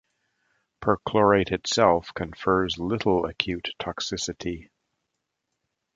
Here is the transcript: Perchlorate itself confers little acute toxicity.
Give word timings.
Perchlorate 0.81 1.51
itself 1.51 2.11
confers 2.15 2.79
little 2.79 3.27
acute 3.27 3.69
toxicity. 3.79 4.71